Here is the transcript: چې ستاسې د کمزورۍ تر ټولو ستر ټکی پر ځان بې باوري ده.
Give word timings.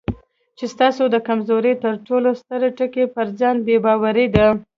چې 0.57 0.65
ستاسې 0.73 1.03
د 1.09 1.15
کمزورۍ 1.27 1.73
تر 1.83 1.93
ټولو 2.07 2.29
ستر 2.41 2.61
ټکی 2.77 3.05
پر 3.15 3.27
ځان 3.39 3.55
بې 3.65 3.77
باوري 3.85 4.27
ده. 4.35 4.47